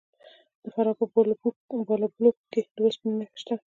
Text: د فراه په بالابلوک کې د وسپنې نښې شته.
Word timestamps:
د 0.63 0.65
فراه 0.73 0.97
په 0.99 1.05
بالابلوک 1.89 2.37
کې 2.51 2.61
د 2.75 2.77
وسپنې 2.85 3.13
نښې 3.19 3.37
شته. 3.41 3.55